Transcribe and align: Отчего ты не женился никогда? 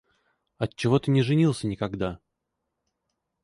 Отчего 0.57 0.97
ты 0.97 1.11
не 1.11 1.21
женился 1.21 1.67
никогда? 1.67 2.17